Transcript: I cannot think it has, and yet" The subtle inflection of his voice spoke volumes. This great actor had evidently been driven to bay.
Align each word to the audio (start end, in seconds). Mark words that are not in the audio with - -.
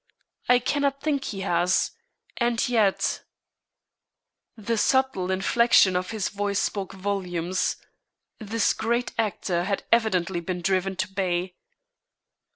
I 0.49 0.57
cannot 0.57 0.99
think 1.03 1.31
it 1.31 1.41
has, 1.43 1.91
and 2.37 2.67
yet" 2.67 3.21
The 4.57 4.75
subtle 4.75 5.29
inflection 5.29 5.95
of 5.95 6.09
his 6.09 6.29
voice 6.29 6.57
spoke 6.57 6.93
volumes. 6.93 7.75
This 8.39 8.73
great 8.73 9.11
actor 9.19 9.65
had 9.65 9.83
evidently 9.91 10.39
been 10.39 10.63
driven 10.63 10.95
to 10.95 11.07
bay. 11.07 11.53